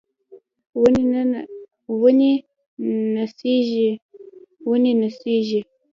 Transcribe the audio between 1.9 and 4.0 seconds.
ونې نڅیږي